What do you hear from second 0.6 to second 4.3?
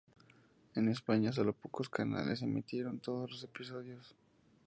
En España solo pocos canales emitieron todos los episodios.